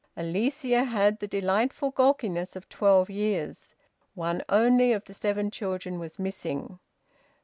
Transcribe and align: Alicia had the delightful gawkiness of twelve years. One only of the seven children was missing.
Alicia 0.17 0.83
had 0.85 1.19
the 1.19 1.27
delightful 1.27 1.91
gawkiness 1.91 2.55
of 2.55 2.67
twelve 2.69 3.07
years. 3.07 3.75
One 4.15 4.41
only 4.49 4.93
of 4.93 5.05
the 5.05 5.13
seven 5.13 5.51
children 5.51 5.99
was 5.99 6.17
missing. 6.17 6.79